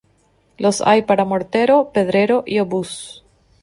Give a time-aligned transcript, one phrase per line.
[0.57, 3.23] Los hay para mortero, pedrero y obús.